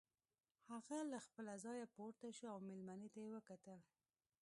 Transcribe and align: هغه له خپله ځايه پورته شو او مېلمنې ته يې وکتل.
هغه 0.71 0.97
له 1.11 1.17
خپله 1.25 1.53
ځايه 1.63 1.85
پورته 1.95 2.27
شو 2.37 2.45
او 2.53 2.59
مېلمنې 2.67 3.07
ته 3.13 3.19
يې 3.23 3.29
وکتل. 3.35 3.79